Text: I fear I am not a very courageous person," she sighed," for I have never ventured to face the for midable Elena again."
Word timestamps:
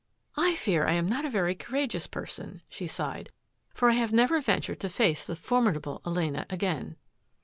I 0.35 0.55
fear 0.55 0.87
I 0.87 0.93
am 0.93 1.07
not 1.07 1.25
a 1.25 1.29
very 1.29 1.53
courageous 1.53 2.07
person," 2.07 2.63
she 2.67 2.87
sighed," 2.87 3.29
for 3.75 3.87
I 3.91 3.93
have 3.93 4.11
never 4.11 4.41
ventured 4.41 4.79
to 4.79 4.89
face 4.89 5.23
the 5.23 5.35
for 5.35 5.61
midable 5.61 6.01
Elena 6.07 6.47
again." 6.49 6.95